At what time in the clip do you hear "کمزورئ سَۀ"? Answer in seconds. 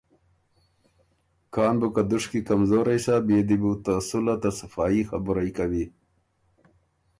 2.47-3.15